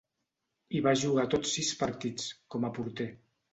Hi 0.77 0.81
va 0.87 0.93
jugar 1.01 1.27
tots 1.35 1.53
sis 1.59 1.71
partits, 1.83 2.35
com 2.57 2.69
a 2.69 2.75
porter. 2.81 3.11